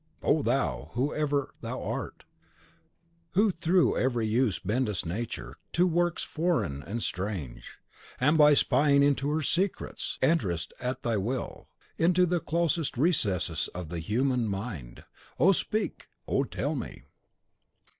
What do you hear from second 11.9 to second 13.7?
into the closest recesses